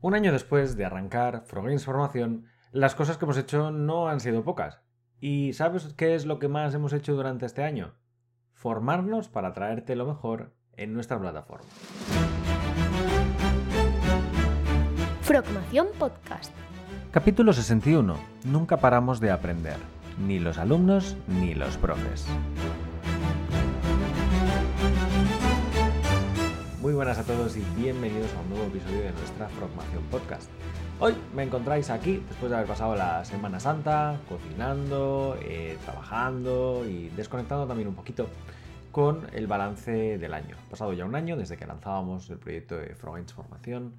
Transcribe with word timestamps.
Un 0.00 0.14
año 0.14 0.30
después 0.30 0.76
de 0.76 0.84
arrancar 0.84 1.42
Frogames 1.44 1.84
Formación, 1.84 2.44
las 2.70 2.94
cosas 2.94 3.18
que 3.18 3.24
hemos 3.24 3.36
hecho 3.36 3.72
no 3.72 4.08
han 4.08 4.20
sido 4.20 4.44
pocas. 4.44 4.80
¿Y 5.18 5.54
sabes 5.54 5.92
qué 5.96 6.14
es 6.14 6.24
lo 6.24 6.38
que 6.38 6.46
más 6.46 6.72
hemos 6.72 6.92
hecho 6.92 7.14
durante 7.14 7.46
este 7.46 7.64
año? 7.64 7.94
Formarnos 8.52 9.28
para 9.28 9.52
traerte 9.52 9.96
lo 9.96 10.06
mejor 10.06 10.54
en 10.74 10.94
nuestra 10.94 11.18
plataforma. 11.18 11.66
Formación 15.22 15.88
Podcast. 15.98 16.54
Capítulo 17.10 17.52
61. 17.52 18.14
Nunca 18.44 18.76
paramos 18.76 19.18
de 19.18 19.32
aprender. 19.32 19.78
Ni 20.24 20.38
los 20.38 20.58
alumnos 20.58 21.16
ni 21.26 21.56
los 21.56 21.76
profes. 21.76 22.24
Muy 26.88 26.94
buenas 26.94 27.18
a 27.18 27.22
todos 27.22 27.54
y 27.58 27.62
bienvenidos 27.76 28.32
a 28.32 28.40
un 28.40 28.48
nuevo 28.48 28.64
episodio 28.64 29.02
de 29.02 29.12
nuestra 29.12 29.46
Formación 29.50 30.02
Podcast. 30.04 30.50
Hoy 30.98 31.14
me 31.34 31.42
encontráis 31.42 31.90
aquí 31.90 32.22
después 32.26 32.48
de 32.48 32.56
haber 32.56 32.66
pasado 32.66 32.96
la 32.96 33.26
Semana 33.26 33.60
Santa, 33.60 34.18
cocinando, 34.26 35.36
eh, 35.42 35.76
trabajando 35.84 36.86
y 36.88 37.10
desconectando 37.10 37.66
también 37.66 37.88
un 37.88 37.94
poquito 37.94 38.30
con 38.90 39.26
el 39.34 39.46
balance 39.46 40.16
del 40.16 40.32
año. 40.32 40.56
Ha 40.66 40.70
pasado 40.70 40.94
ya 40.94 41.04
un 41.04 41.14
año 41.14 41.36
desde 41.36 41.58
que 41.58 41.66
lanzábamos 41.66 42.30
el 42.30 42.38
proyecto 42.38 42.78
de 42.78 42.94
Frogains 42.94 43.34
Formación. 43.34 43.92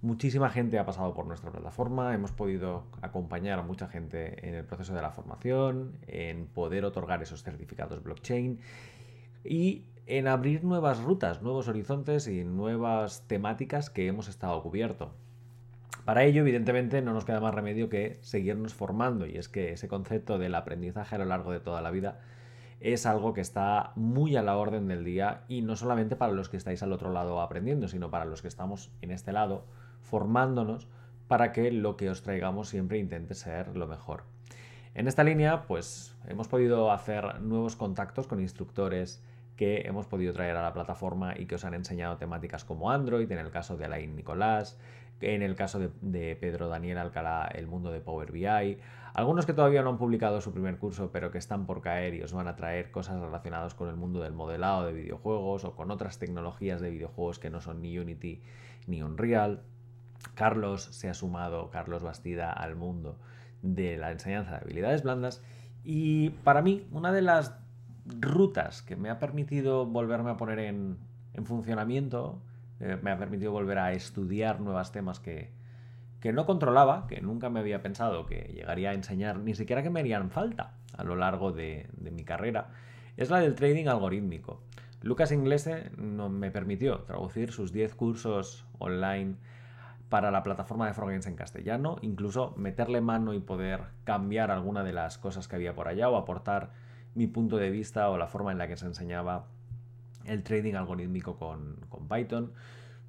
Muchísima 0.00 0.48
gente 0.48 0.78
ha 0.78 0.86
pasado 0.86 1.12
por 1.12 1.26
nuestra 1.26 1.50
plataforma, 1.50 2.14
hemos 2.14 2.32
podido 2.32 2.84
acompañar 3.02 3.58
a 3.58 3.62
mucha 3.62 3.86
gente 3.86 4.48
en 4.48 4.54
el 4.54 4.64
proceso 4.64 4.94
de 4.94 5.02
la 5.02 5.10
formación, 5.10 5.92
en 6.06 6.46
poder 6.46 6.86
otorgar 6.86 7.22
esos 7.22 7.42
certificados 7.42 8.02
blockchain 8.02 8.60
y 9.44 9.82
en 10.06 10.28
abrir 10.28 10.64
nuevas 10.64 11.02
rutas, 11.02 11.42
nuevos 11.42 11.68
horizontes 11.68 12.28
y 12.28 12.44
nuevas 12.44 13.26
temáticas 13.26 13.90
que 13.90 14.06
hemos 14.06 14.28
estado 14.28 14.62
cubierto. 14.62 15.12
Para 16.04 16.24
ello, 16.24 16.42
evidentemente, 16.42 17.00
no 17.00 17.14
nos 17.14 17.24
queda 17.24 17.40
más 17.40 17.54
remedio 17.54 17.88
que 17.88 18.18
seguirnos 18.20 18.74
formando, 18.74 19.26
y 19.26 19.38
es 19.38 19.48
que 19.48 19.72
ese 19.72 19.88
concepto 19.88 20.38
del 20.38 20.54
aprendizaje 20.54 21.14
a 21.14 21.18
lo 21.18 21.24
largo 21.24 21.52
de 21.52 21.60
toda 21.60 21.80
la 21.80 21.90
vida 21.90 22.20
es 22.80 23.06
algo 23.06 23.32
que 23.32 23.40
está 23.40 23.92
muy 23.94 24.36
a 24.36 24.42
la 24.42 24.58
orden 24.58 24.88
del 24.88 25.04
día 25.04 25.44
y 25.48 25.62
no 25.62 25.74
solamente 25.74 26.16
para 26.16 26.34
los 26.34 26.50
que 26.50 26.58
estáis 26.58 26.82
al 26.82 26.92
otro 26.92 27.10
lado 27.10 27.40
aprendiendo, 27.40 27.88
sino 27.88 28.10
para 28.10 28.26
los 28.26 28.42
que 28.42 28.48
estamos 28.48 28.90
en 29.00 29.10
este 29.10 29.32
lado 29.32 29.64
formándonos 30.02 30.86
para 31.26 31.52
que 31.52 31.72
lo 31.72 31.96
que 31.96 32.10
os 32.10 32.22
traigamos 32.22 32.68
siempre 32.68 32.98
intente 32.98 33.34
ser 33.34 33.74
lo 33.74 33.86
mejor. 33.86 34.24
En 34.94 35.08
esta 35.08 35.24
línea, 35.24 35.62
pues 35.62 36.14
hemos 36.28 36.48
podido 36.48 36.92
hacer 36.92 37.40
nuevos 37.40 37.74
contactos 37.74 38.26
con 38.26 38.40
instructores, 38.40 39.22
que 39.56 39.82
hemos 39.86 40.06
podido 40.06 40.32
traer 40.32 40.56
a 40.56 40.62
la 40.62 40.72
plataforma 40.72 41.34
y 41.38 41.46
que 41.46 41.54
os 41.54 41.64
han 41.64 41.74
enseñado 41.74 42.16
temáticas 42.16 42.64
como 42.64 42.90
Android, 42.90 43.30
en 43.30 43.38
el 43.38 43.50
caso 43.50 43.76
de 43.76 43.84
Alain 43.84 44.16
Nicolás, 44.16 44.78
en 45.20 45.42
el 45.42 45.54
caso 45.54 45.78
de, 46.00 46.36
Pedro 46.36 46.68
Daniel 46.68 46.98
Alcalá, 46.98 47.46
el 47.54 47.66
mundo 47.66 47.90
de 47.90 48.00
Power 48.00 48.32
BI, 48.32 48.78
algunos 49.14 49.46
que 49.46 49.52
todavía 49.52 49.82
no 49.82 49.90
han 49.90 49.98
publicado 49.98 50.40
su 50.40 50.52
primer 50.52 50.76
curso 50.78 51.10
pero 51.12 51.30
que 51.30 51.38
están 51.38 51.66
por 51.66 51.80
caer 51.80 52.14
y 52.14 52.22
os 52.22 52.32
van 52.32 52.48
a 52.48 52.56
traer 52.56 52.90
cosas 52.90 53.20
relacionadas 53.20 53.74
con 53.74 53.88
el 53.88 53.96
mundo 53.96 54.20
del 54.20 54.32
modelado 54.32 54.84
de 54.86 54.92
videojuegos 54.92 55.64
o 55.64 55.76
con 55.76 55.90
otras 55.90 56.18
tecnologías 56.18 56.80
de 56.80 56.90
videojuegos 56.90 57.38
que 57.38 57.48
no 57.48 57.60
son 57.60 57.80
ni 57.80 57.98
Unity 57.98 58.42
ni 58.86 59.02
Unreal. 59.02 59.62
Carlos 60.34 60.84
se 60.84 61.08
ha 61.08 61.14
sumado, 61.14 61.70
Carlos 61.70 62.02
Bastida, 62.02 62.52
al 62.52 62.76
mundo 62.76 63.18
de 63.62 63.96
la 63.96 64.10
enseñanza 64.10 64.52
de 64.52 64.56
habilidades 64.58 65.04
blandas 65.04 65.42
y 65.84 66.30
para 66.30 66.60
mí 66.60 66.86
una 66.90 67.12
de 67.12 67.22
las 67.22 67.63
rutas 68.06 68.82
que 68.82 68.96
me 68.96 69.10
ha 69.10 69.18
permitido 69.18 69.86
volverme 69.86 70.30
a 70.30 70.36
poner 70.36 70.58
en, 70.58 70.98
funcionamiento, 71.44 72.40
eh, 72.80 72.98
me 73.02 73.10
ha 73.10 73.18
permitido 73.18 73.52
volver 73.52 73.78
a 73.78 73.92
estudiar 73.92 74.60
nuevos 74.60 74.92
temas 74.92 75.20
que, 75.20 75.52
no 76.32 76.46
controlaba, 76.46 77.06
que 77.06 77.20
nunca 77.20 77.50
me 77.50 77.60
había 77.60 77.82
pensado 77.82 78.24
que 78.24 78.50
llegaría 78.54 78.90
a 78.90 78.94
enseñar, 78.94 79.38
ni 79.38 79.54
siquiera 79.54 79.82
que 79.82 79.90
me 79.90 80.00
harían 80.00 80.30
falta 80.30 80.72
a 80.96 81.04
lo 81.04 81.16
largo 81.16 81.52
de, 81.52 81.88
mi 82.00 82.24
carrera, 82.24 82.70
es 83.18 83.28
la 83.30 83.40
del 83.40 83.54
trading 83.54 83.88
algorítmico. 83.88 84.62
Lucas 85.02 85.32
Inglese 85.32 85.90
no 85.98 86.30
me 86.30 86.50
permitió 86.50 87.00
traducir 87.00 87.52
sus 87.52 87.72
10 87.72 87.94
cursos 87.94 88.64
online 88.78 89.36
para 90.08 90.30
la 90.30 90.42
plataforma 90.42 90.86
de 90.86 90.94
Froggames 90.94 91.26
en 91.26 91.36
castellano, 91.36 91.98
incluso 92.00 92.54
meterle 92.56 93.02
mano 93.02 93.34
y 93.34 93.40
poder 93.40 93.82
cambiar 94.04 94.50
alguna 94.50 94.82
de 94.82 94.94
las 94.94 95.18
cosas 95.18 95.46
que 95.46 95.56
había 95.56 95.74
por 95.74 95.88
allá 95.88 96.08
o 96.08 96.16
aportar 96.16 96.70
mi 97.14 97.26
punto 97.26 97.56
de 97.56 97.70
vista 97.70 98.08
o 98.10 98.18
la 98.18 98.26
forma 98.26 98.52
en 98.52 98.58
la 98.58 98.68
que 98.68 98.76
se 98.76 98.86
enseñaba 98.86 99.46
el 100.24 100.42
trading 100.42 100.74
algorítmico 100.74 101.36
con, 101.36 101.76
Python. 102.08 102.52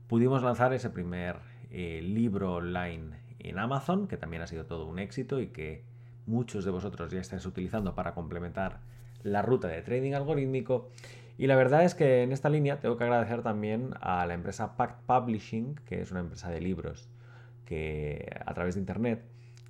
Pudimos 0.07 0.43
lanzar 0.43 0.73
ese 0.73 0.89
primer 0.89 1.37
eh, 1.71 2.01
libro 2.03 2.55
online 2.55 3.17
en 3.39 3.59
Amazon, 3.59 4.07
que 4.07 4.17
también 4.17 4.41
ha 4.41 4.47
sido 4.47 4.65
todo 4.65 4.87
un 4.87 4.99
éxito 4.99 5.39
y 5.39 5.47
que 5.47 5.83
muchos 6.25 6.65
de 6.65 6.71
vosotros 6.71 7.11
ya 7.11 7.19
estáis 7.19 7.45
utilizando 7.45 7.95
para 7.95 8.13
complementar 8.13 8.79
la 9.23 9.41
ruta 9.41 9.67
de 9.67 9.81
trading 9.81 10.13
algorítmico. 10.13 10.89
Y 11.37 11.47
la 11.47 11.55
verdad 11.55 11.83
es 11.83 11.95
que 11.95 12.23
en 12.23 12.31
esta 12.31 12.49
línea 12.49 12.79
tengo 12.79 12.97
que 12.97 13.03
agradecer 13.03 13.41
también 13.41 13.91
a 13.99 14.25
la 14.25 14.33
empresa 14.33 14.77
Pact 14.77 15.01
Publishing, 15.05 15.75
que 15.85 16.01
es 16.01 16.11
una 16.11 16.21
empresa 16.21 16.49
de 16.49 16.61
libros 16.61 17.09
que 17.65 18.29
a 18.45 18.53
través 18.53 18.75
de 18.75 18.81
internet 18.81 19.23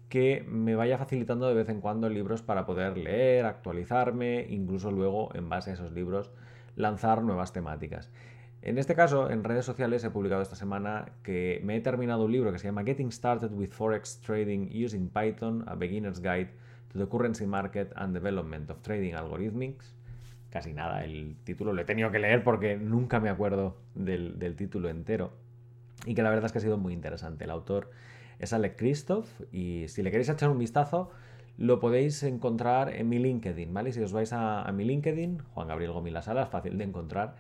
que 0.10 0.46
me 0.48 0.76
vaya 0.76 0.98
facilitando 0.98 1.48
de 1.48 1.56
vez 1.56 1.70
en 1.70 1.82
cuando 1.82 2.10
libros 2.10 2.42
para 2.42 2.66
poder 2.66 2.98
leer, 2.98 3.46
actualizarme, 3.46 4.46
incluso 4.50 4.92
luego 4.92 5.30
en 5.36 5.50
base 5.50 5.72
a 5.72 5.74
esos 5.74 5.92
libros 5.92 6.32
lanzar 6.76 7.24
nuevas 7.24 7.54
temáticas. 7.54 8.12
En 8.62 8.78
este 8.80 8.96
caso, 8.96 9.30
en 9.30 9.44
redes 9.44 9.66
sociales 9.66 10.04
he 10.04 10.10
publicado 10.10 10.42
esta 10.42 10.56
semana 10.56 11.12
que 11.22 11.62
me 11.64 11.76
he 11.76 11.82
terminado 11.82 12.26
un 12.26 12.32
libro 12.32 12.52
que 12.52 12.58
se 12.58 12.68
llama 12.68 12.84
Getting 12.84 13.12
Started 13.12 13.52
with 13.52 13.70
Forex 13.70 14.20
Trading 14.22 14.70
Using 14.74 15.10
Python, 15.10 15.64
a 15.68 15.76
Beginner's 15.76 16.20
Guide 16.20 16.50
to 16.92 16.98
the 16.98 17.08
Currency 17.08 17.46
Market 17.46 17.92
and 17.96 18.14
Development 18.14 18.70
of 18.72 18.82
Trading 18.82 19.14
Algorithmics. 19.14 19.96
Casi 20.50 20.74
nada, 20.74 21.04
el 21.04 21.36
título 21.44 21.74
lo 21.74 21.82
he 21.82 21.86
tenido 21.86 22.12
que 22.12 22.18
leer 22.18 22.44
porque 22.44 22.76
nunca 22.76 23.20
me 23.20 23.30
acuerdo 23.30 23.78
del, 23.94 24.40
del 24.40 24.56
título 24.56 24.90
entero. 24.90 25.34
Y 26.06 26.16
que 26.16 26.24
la 26.24 26.30
verdad 26.30 26.46
es 26.46 26.52
que 26.52 26.58
ha 26.58 26.62
sido 26.62 26.78
muy 26.78 26.94
interesante. 26.94 27.44
El 27.44 27.52
autor 27.52 27.92
es 28.40 28.54
Alec 28.54 28.78
Christoph 28.78 29.28
y 29.52 29.88
si 29.88 30.04
le 30.04 30.12
queréis 30.12 30.30
echar 30.30 30.50
un 30.50 30.60
vistazo 30.60 31.12
lo 31.58 31.80
podéis 31.80 32.22
encontrar 32.24 32.94
en 32.94 33.08
mi 33.08 33.20
LinkedIn, 33.20 33.74
¿vale? 33.74 33.94
Si 33.94 34.02
os 34.02 34.12
vais 34.12 34.32
a, 34.34 34.70
mi 34.74 34.84
LinkedIn, 34.84 35.40
Juan 35.54 35.68
Gabriel 35.68 35.94
Gomila 35.94 36.22
Sala, 36.22 36.48
fácil 36.48 36.78
de 36.78 36.84
encontrar, 36.84 37.36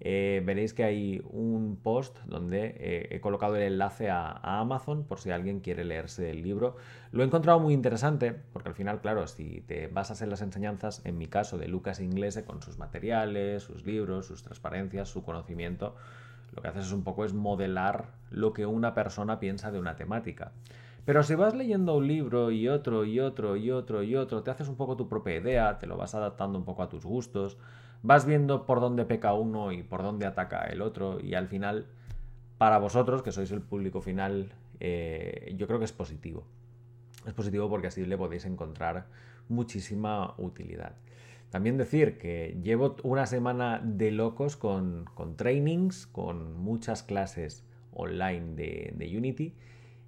eh, 0.00 0.42
veréis 0.44 0.72
que 0.72 0.82
hay 0.82 1.22
un 1.30 1.76
post 1.76 2.18
donde 2.24 2.74
eh, 2.78 3.08
he 3.10 3.20
colocado 3.20 3.56
el 3.56 3.62
enlace 3.62 4.08
a, 4.08 4.32
Amazon 4.42 5.04
por 5.04 5.20
si 5.20 5.30
alguien 5.30 5.60
quiere 5.60 5.84
leerse 5.84 6.30
el 6.30 6.42
libro. 6.42 6.76
Lo 7.12 7.22
he 7.22 7.26
encontrado 7.26 7.60
muy 7.60 7.74
interesante 7.74 8.34
porque 8.52 8.70
al 8.70 8.74
final, 8.74 9.00
claro, 9.00 9.26
si 9.26 9.60
te 9.60 9.86
basas 9.86 10.22
en 10.22 10.30
las 10.30 10.40
enseñanzas, 10.40 11.02
en 11.04 11.18
mi 11.18 11.26
caso 11.26 11.58
de 11.58 11.68
Lucas 11.68 12.00
Inglese, 12.00 12.44
con 12.44 12.62
sus 12.62 12.78
materiales, 12.78 13.62
sus 13.62 13.84
libros, 13.84 14.26
sus 14.26 14.42
transparencias, 14.42 15.08
su 15.08 15.22
conocimiento, 15.22 15.94
lo 16.52 16.62
que 16.62 16.68
haces 16.68 16.86
es 16.86 16.92
un 16.92 17.04
poco 17.04 17.24
es 17.24 17.32
modelar 17.32 18.12
lo 18.30 18.52
que 18.52 18.66
una 18.66 18.94
persona 18.94 19.38
piensa 19.38 19.70
de 19.70 19.78
una 19.78 19.96
temática. 19.96 20.52
Pero 21.04 21.22
si 21.22 21.34
vas 21.34 21.54
leyendo 21.54 21.96
un 21.96 22.06
libro 22.06 22.50
y 22.50 22.68
otro 22.68 23.04
y 23.04 23.18
otro 23.20 23.56
y 23.56 23.70
otro 23.70 24.02
y 24.02 24.16
otro, 24.16 24.42
te 24.42 24.50
haces 24.50 24.68
un 24.68 24.76
poco 24.76 24.96
tu 24.96 25.08
propia 25.08 25.36
idea, 25.36 25.78
te 25.78 25.86
lo 25.86 25.96
vas 25.96 26.14
adaptando 26.14 26.58
un 26.58 26.64
poco 26.64 26.82
a 26.82 26.88
tus 26.88 27.04
gustos, 27.04 27.56
vas 28.02 28.26
viendo 28.26 28.66
por 28.66 28.80
dónde 28.80 29.04
peca 29.04 29.32
uno 29.34 29.72
y 29.72 29.82
por 29.82 30.02
dónde 30.02 30.26
ataca 30.26 30.62
el 30.64 30.82
otro 30.82 31.18
y 31.20 31.34
al 31.34 31.48
final, 31.48 31.86
para 32.58 32.78
vosotros, 32.78 33.22
que 33.22 33.32
sois 33.32 33.50
el 33.50 33.62
público 33.62 34.00
final, 34.00 34.52
eh, 34.78 35.54
yo 35.56 35.66
creo 35.66 35.78
que 35.78 35.86
es 35.86 35.92
positivo. 35.92 36.44
Es 37.26 37.32
positivo 37.34 37.68
porque 37.68 37.88
así 37.88 38.04
le 38.04 38.16
podéis 38.16 38.44
encontrar 38.44 39.06
muchísima 39.48 40.34
utilidad. 40.38 40.92
También 41.50 41.76
decir 41.76 42.16
que 42.16 42.56
llevo 42.62 42.96
una 43.02 43.26
semana 43.26 43.80
de 43.82 44.12
locos 44.12 44.56
con, 44.56 45.06
trainings, 45.36 46.06
con 46.06 46.56
muchas 46.56 47.02
clases 47.02 47.64
online 47.92 48.54
de, 48.54 49.12
Unity 49.16 49.56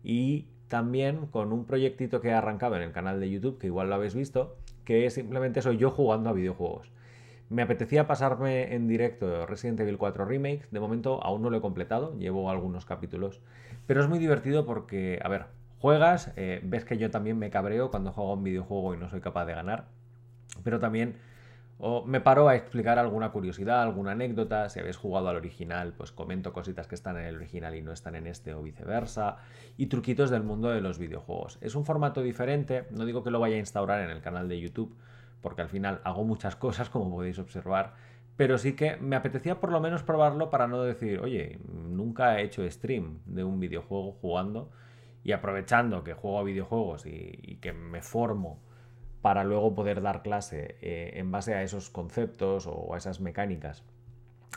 y 0.04 0.46
también 0.68 1.26
con 1.26 1.52
un 1.52 1.64
proyectito 1.66 2.20
que 2.20 2.28
he 2.28 2.32
arrancado 2.32 2.76
en 2.76 2.82
el 2.82 2.92
canal 2.92 3.18
de 3.18 3.28
YouTube, 3.28 3.58
que 3.58 3.66
igual 3.66 3.88
lo 3.88 3.96
habéis 3.96 4.14
visto, 4.14 4.56
que 4.84 5.10
simplemente 5.10 5.62
soy 5.62 5.78
yo 5.78 5.90
jugando 5.90 6.30
a 6.30 6.32
videojuegos. 6.32 6.92
Me 7.50 7.62
apetecía 7.62 8.06
pasarme 8.06 8.74
en 8.74 8.86
directo 8.86 9.44
Resident 9.44 9.80
Evil 9.80 9.98
4 9.98 10.24
Remake, 10.24 10.62
de 10.70 10.80
momento 10.80 11.22
aún 11.22 11.42
no 11.42 11.50
lo 11.50 11.58
he 11.58 11.60
completado, 11.60 12.16
llevo 12.18 12.50
algunos 12.50 12.86
capítulos, 12.86 13.40
pero 13.86 14.00
es 14.00 14.08
muy 14.08 14.20
divertido 14.20 14.64
porque, 14.64 15.18
a 15.22 15.28
ver, 15.28 15.46
juegas, 15.78 16.32
eh, 16.36 16.60
ves 16.62 16.84
que 16.84 16.96
yo 16.96 17.10
también 17.10 17.36
me 17.36 17.50
cabreo 17.50 17.90
cuando 17.90 18.12
juego 18.12 18.32
un 18.32 18.44
videojuego 18.44 18.94
y 18.94 18.96
no 18.96 19.10
soy 19.10 19.20
capaz 19.20 19.44
de 19.44 19.54
ganar, 19.54 19.88
pero 20.62 20.78
también 20.78 21.16
o 21.78 22.04
me 22.04 22.20
paro 22.20 22.48
a 22.48 22.54
explicar 22.54 22.98
alguna 22.98 23.32
curiosidad, 23.32 23.82
alguna 23.82 24.12
anécdota. 24.12 24.68
Si 24.68 24.78
habéis 24.78 24.96
jugado 24.96 25.28
al 25.28 25.36
original, 25.36 25.94
pues 25.96 26.12
comento 26.12 26.52
cositas 26.52 26.86
que 26.86 26.94
están 26.94 27.16
en 27.18 27.24
el 27.24 27.36
original 27.36 27.74
y 27.74 27.82
no 27.82 27.92
están 27.92 28.14
en 28.14 28.26
este 28.26 28.54
o 28.54 28.62
viceversa. 28.62 29.38
Y 29.76 29.86
truquitos 29.86 30.30
del 30.30 30.42
mundo 30.42 30.68
de 30.70 30.80
los 30.80 30.98
videojuegos. 30.98 31.58
Es 31.60 31.74
un 31.74 31.84
formato 31.84 32.22
diferente, 32.22 32.86
no 32.90 33.04
digo 33.04 33.24
que 33.24 33.30
lo 33.30 33.40
vaya 33.40 33.56
a 33.56 33.60
instaurar 33.60 34.00
en 34.02 34.10
el 34.10 34.20
canal 34.22 34.48
de 34.48 34.60
YouTube, 34.60 34.96
porque 35.40 35.62
al 35.62 35.68
final 35.68 36.00
hago 36.04 36.24
muchas 36.24 36.56
cosas, 36.64 36.88
como 36.88 37.10
podéis 37.10 37.38
observar. 37.38 37.94
pero 38.36 38.58
sí 38.58 38.74
que 38.74 38.96
me 38.96 39.16
apetecía 39.16 39.60
por 39.60 39.70
lo 39.70 39.80
menos 39.80 40.02
probarlo 40.02 40.50
para 40.50 40.66
no 40.66 40.82
decir, 40.82 41.20
oye, 41.20 41.58
nunca 41.68 42.38
he 42.40 42.44
hecho 42.44 42.68
stream 42.70 43.18
de 43.26 43.44
un 43.44 43.60
videojuego 43.60 44.12
jugando 44.12 44.70
y 45.24 45.32
aprovechando 45.32 46.02
que 46.04 46.14
juego 46.14 46.38
a 46.38 46.42
videojuegos 46.42 47.06
y, 47.06 47.58
que 47.60 47.72
me 47.72 48.02
formo 48.02 48.60
para 49.22 49.44
luego 49.44 49.74
poder 49.74 50.02
dar 50.02 50.22
clase 50.22 50.76
eh, 50.82 51.12
en 51.14 51.30
base 51.30 51.54
a 51.54 51.62
esos 51.62 51.88
conceptos 51.88 52.66
o 52.66 52.94
a 52.94 52.98
esas 52.98 53.20
mecánicas 53.20 53.84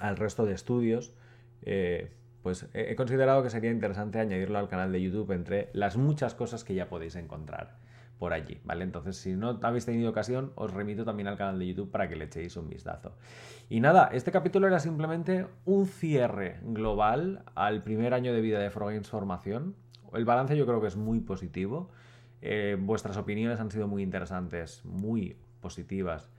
al 0.01 0.17
resto 0.17 0.45
de 0.45 0.53
estudios, 0.53 1.13
eh, 1.61 2.11
pues 2.41 2.67
he 2.73 2.95
considerado 2.95 3.41
que 3.41 3.49
sería 3.49 3.71
interesante 3.71 4.19
añadirlo 4.19 4.59
al 4.59 4.67
canal 4.67 4.91
de 4.91 5.01
YouTube 5.01 5.31
entre 5.31 5.69
las 5.73 5.97
muchas 5.97 6.35
cosas 6.35 6.63
que 6.63 6.75
ya 6.75 6.89
podéis 6.89 7.15
encontrar 7.15 7.77
por 8.19 8.33
allí, 8.33 8.59
¿vale? 8.63 8.83
Entonces, 8.83 9.17
si 9.17 9.33
no 9.33 9.59
habéis 9.61 9.85
tenido 9.85 10.09
ocasión, 10.09 10.51
os 10.55 10.73
remito 10.73 11.03
también 11.05 11.27
al 11.27 11.37
canal 11.37 11.59
de 11.59 11.67
YouTube 11.67 11.91
para 11.91 12.07
que 12.07 12.15
le 12.15 12.25
echéis 12.25 12.55
un 12.55 12.69
vistazo. 12.69 13.13
Y 13.69 13.79
nada, 13.79 14.09
este 14.13 14.31
capítulo 14.31 14.67
era 14.67 14.79
simplemente 14.79 15.47
un 15.65 15.87
cierre 15.87 16.59
global 16.63 17.43
al 17.55 17.81
primer 17.81 18.13
año 18.13 18.33
de 18.33 18.41
vida 18.41 18.59
de 18.59 18.69
Frogames 18.69 19.09
Formación. 19.09 19.75
El 20.13 20.25
balance 20.25 20.55
yo 20.55 20.65
creo 20.65 20.81
que 20.81 20.87
es 20.87 20.95
muy 20.95 21.19
positivo. 21.19 21.89
Eh, 22.41 22.77
vuestras 22.79 23.17
opiniones 23.17 23.59
han 23.59 23.71
sido 23.71 23.87
muy 23.87 24.03
interesantes, 24.03 24.83
muy 24.85 25.37
positivas. 25.61 26.29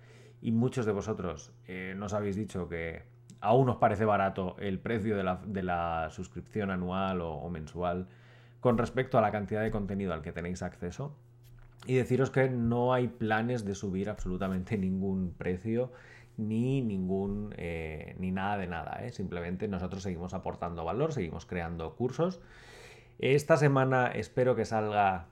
Y 0.40 0.52
muchos 0.52 0.86
de 0.86 0.92
vosotros 0.92 1.52
eh, 1.66 1.94
nos 1.96 2.12
habéis 2.12 2.36
dicho 2.36 2.68
que 2.68 3.02
aún 3.40 3.68
os 3.68 3.76
parece 3.76 4.04
barato 4.04 4.56
el 4.58 4.78
precio 4.78 5.16
de 5.16 5.62
la, 5.62 6.08
suscripción 6.10 6.70
anual 6.70 7.20
o, 7.20 7.48
mensual 7.50 8.08
con 8.60 8.78
respecto 8.78 9.18
a 9.18 9.20
la 9.20 9.30
cantidad 9.30 9.62
de 9.62 9.70
contenido 9.70 10.12
al 10.12 10.22
que 10.22 10.32
tenéis 10.32 10.62
acceso. 10.62 11.16
Y 11.86 11.94
deciros 11.94 12.30
que 12.30 12.48
no 12.48 12.92
hay 12.92 13.08
planes 13.08 13.64
de 13.64 13.74
subir 13.74 14.08
absolutamente 14.10 14.76
ningún 14.86 15.34
precio 15.36 15.92
ni 16.36 16.82
ningún 16.82 17.54
eh, 17.56 18.14
ni 18.18 18.30
nada 18.30 18.58
de 18.58 18.66
nada. 18.66 19.04
¿eh? 19.04 19.10
Simplemente 19.10 19.68
nosotros 19.68 20.02
seguimos 20.02 20.34
aportando 20.34 20.84
valor, 20.84 21.12
seguimos 21.12 21.46
creando 21.46 21.94
cursos. 21.94 22.40
Esta 23.18 23.56
semana 23.56 24.08
espero 24.08 24.54
que 24.54 24.64
salga 24.64 25.28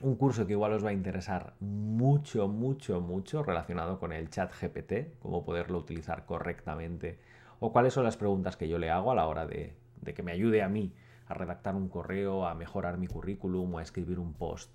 un 0.00 0.14
curso 0.16 0.46
que 0.46 0.52
igual 0.52 0.72
os 0.72 0.84
va 0.84 0.90
a 0.90 0.92
interesar 0.92 1.54
mucho, 1.60 2.48
mucho, 2.48 3.00
mucho 3.00 3.42
relacionado 3.42 3.98
con 3.98 4.12
el 4.12 4.30
chat 4.30 4.52
GPT, 4.52 5.18
cómo 5.20 5.44
poderlo 5.44 5.78
utilizar 5.78 6.24
correctamente 6.24 7.18
o 7.60 7.72
cuáles 7.72 7.94
son 7.94 8.04
las 8.04 8.16
preguntas 8.16 8.56
que 8.56 8.68
yo 8.68 8.78
le 8.78 8.90
hago 8.90 9.10
a 9.10 9.14
la 9.14 9.26
hora 9.26 9.46
de, 9.46 9.74
que 10.14 10.22
me 10.22 10.32
ayude 10.32 10.62
a 10.62 10.68
mí 10.68 10.92
a 11.26 11.34
redactar 11.34 11.74
un 11.74 11.88
correo, 11.88 12.46
a 12.46 12.54
mejorar 12.54 12.98
mi 12.98 13.08
currículum 13.08 13.74
o 13.74 13.78
a 13.78 13.82
escribir 13.82 14.18
un 14.18 14.32
post 14.32 14.74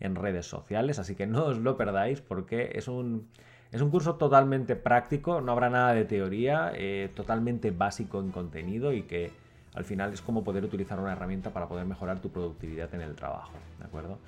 en 0.00 0.16
redes 0.16 0.46
sociales. 0.46 0.98
Así 0.98 1.14
que 1.14 1.26
no 1.26 1.44
os 1.46 1.58
lo 1.58 1.76
perdáis 1.76 2.20
porque 2.20 2.72
es 2.74 2.88
un, 2.88 3.28
es 3.70 3.80
un 3.80 3.90
curso 3.90 4.16
totalmente 4.16 4.76
práctico, 4.76 5.40
no 5.40 5.52
habrá 5.52 5.70
nada 5.70 5.94
de 5.94 6.04
teoría, 6.04 6.72
eh, 6.74 7.10
totalmente 7.14 7.70
básico 7.70 8.20
en 8.20 8.32
contenido 8.32 8.92
y 8.92 9.02
que 9.02 9.30
al 9.74 9.84
final 9.84 10.12
es 10.12 10.20
como 10.20 10.44
poder 10.44 10.64
utilizar 10.64 10.98
una 11.00 11.12
herramienta 11.12 11.50
para 11.50 11.68
poder 11.68 11.86
mejorar 11.86 12.20
tu 12.20 12.30
productividad 12.30 12.92
en 12.94 13.00
el 13.00 13.14
trabajo. 13.14 13.52
¿De 13.78 13.84
acuerdo? 13.84 14.18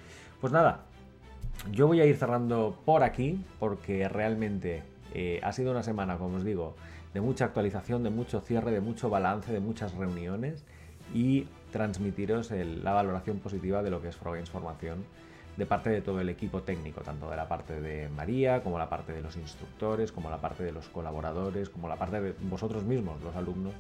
Pues 0.40 0.52
nada, 0.52 0.84
yo 1.72 1.86
voy 1.86 2.00
a 2.00 2.06
ir 2.06 2.16
cerrando 2.16 2.78
por 2.84 3.02
aquí 3.02 3.44
porque 3.58 4.08
realmente 4.08 4.82
eh, 5.14 5.40
ha 5.42 5.52
sido 5.52 5.70
una 5.70 5.82
semana, 5.82 6.18
como 6.18 6.36
os 6.36 6.44
digo, 6.44 6.76
de 7.14 7.20
mucha 7.20 7.46
actualización, 7.46 8.02
de 8.02 8.10
mucho 8.10 8.40
cierre, 8.40 8.70
de 8.70 8.80
mucho 8.80 9.08
balance, 9.08 9.52
de 9.52 9.60
muchas 9.60 9.94
reuniones 9.94 10.64
y 11.14 11.48
transmitiros 11.72 12.50
la 12.50 12.92
valoración 12.92 13.38
positiva 13.38 13.82
de 13.82 13.90
lo 13.90 14.02
que 14.02 14.08
es 14.08 14.16
Frogames 14.16 14.50
Formación 14.50 15.04
de 15.56 15.64
parte 15.64 15.88
de 15.88 16.02
todo 16.02 16.20
el 16.20 16.28
equipo 16.28 16.62
técnico, 16.62 17.00
tanto 17.00 17.30
de 17.30 17.36
la 17.36 17.48
parte 17.48 17.80
de 17.80 18.10
María, 18.10 18.62
como 18.62 18.78
la 18.78 18.90
parte 18.90 19.12
de 19.12 19.22
los 19.22 19.36
instructores, 19.36 20.12
como 20.12 20.28
la 20.28 20.38
parte 20.38 20.64
de 20.64 20.72
los 20.72 20.88
colaboradores, 20.88 21.70
como 21.70 21.88
la 21.88 21.96
parte 21.96 22.20
de 22.20 22.34
vosotros 22.42 22.84
mismos, 22.84 23.22
los 23.22 23.34
alumnos, 23.34 23.72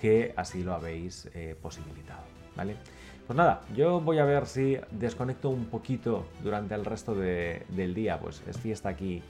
que 0.00 0.32
así 0.36 0.62
lo 0.62 0.72
habéis 0.72 1.28
eh, 1.34 1.54
posibilitado. 1.60 2.22
¿vale? 2.56 2.76
Pues 3.26 3.36
nada, 3.36 3.62
yo 3.74 4.00
voy 4.00 4.18
a 4.18 4.24
ver 4.24 4.46
si 4.46 4.78
desconecto 4.90 5.48
un 5.48 5.66
poquito 5.66 6.26
durante 6.42 6.74
el 6.74 6.84
resto 6.84 7.14
del 7.14 7.94
día, 7.94 8.18
pues 8.18 8.42
es 8.46 8.58
fiesta 8.58 8.88
aquí 8.88 9.22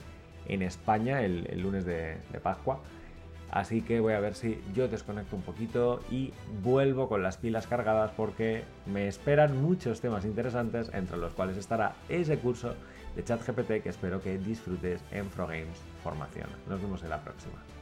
en 0.47 0.63
España 0.63 1.23
el, 1.23 1.61
lunes 1.61 1.85
de 1.85 2.17
Pascua. 2.43 2.81
Así 3.53 3.83
que 3.83 4.01
voy 4.01 4.15
a 4.15 4.21
ver 4.21 4.35
si 4.35 4.59
yo 4.75 4.89
desconecto 4.89 5.37
un 5.37 5.43
poquito 5.43 6.01
y 6.11 6.33
vuelvo 6.63 7.07
con 7.07 7.23
las 7.23 7.37
pilas 7.37 7.67
cargadas 7.67 8.11
porque 8.17 8.65
me 8.87 9.09
esperan 9.09 9.61
muchos 9.61 10.01
temas 10.01 10.25
interesantes, 10.25 10.91
entre 10.95 11.19
los 11.19 11.35
cuales 11.35 11.59
estará 11.59 11.95
ese 12.09 12.39
curso 12.39 12.75
de 13.15 13.23
ChatGPT 13.23 13.83
que 13.83 13.91
espero 13.91 14.23
que 14.23 14.39
disfrutes 14.39 15.05
en 15.11 15.29
Frogames 15.29 15.83
Formación. 16.03 16.49
Nos 16.67 16.81
vemos 16.81 17.03
en 17.03 17.11
la 17.11 17.21
próxima. 17.21 17.82